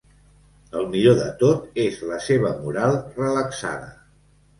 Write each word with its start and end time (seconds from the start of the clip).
El 0.77 0.85
millor 0.93 1.19
de 1.19 1.27
tot 1.43 1.77
és 1.83 1.99
la 2.11 2.17
seva 2.29 2.53
moral 2.63 2.97
relaxada. 3.19 3.93